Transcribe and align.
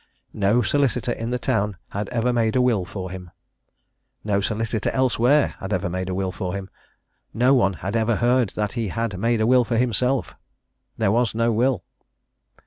No 0.33 0.63
solicitor 0.63 1.11
in 1.11 1.29
the 1.29 1.37
town 1.37 1.77
had 1.89 2.09
ever 2.09 2.33
made 2.33 2.55
a 2.55 2.61
will 2.63 2.85
for 2.85 3.11
him. 3.11 3.29
No 4.23 4.41
solicitor 4.41 4.89
elsewhere 4.89 5.53
had 5.59 5.71
ever 5.71 5.91
made 5.91 6.09
a 6.09 6.15
will 6.15 6.31
for 6.31 6.55
him. 6.55 6.71
No 7.35 7.53
one 7.53 7.73
had 7.73 7.95
ever 7.95 8.15
heard 8.15 8.49
that 8.57 8.73
he 8.73 8.87
had 8.87 9.19
made 9.19 9.41
a 9.41 9.45
will 9.45 9.63
for 9.63 9.77
himself. 9.77 10.33
There 10.97 11.11
was 11.11 11.35
no 11.35 11.51
will. 11.51 11.83